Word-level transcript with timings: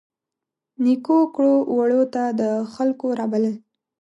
نیکو 0.83 1.19
کړو 1.35 1.55
وړو 1.77 2.01
ته 2.13 2.23
د 2.39 2.41
خلکو 2.73 3.07
رابلل. 3.19 3.55